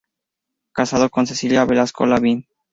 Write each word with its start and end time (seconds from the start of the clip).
Casado 0.73 1.11
con 1.11 1.27
Cecilia 1.27 1.63
Velasco 1.65 2.07
Lavín. 2.07 2.47